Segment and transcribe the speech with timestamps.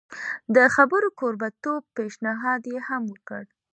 [0.55, 3.43] د خبرو کوربه توب پېشنهاد یې هم وکړ.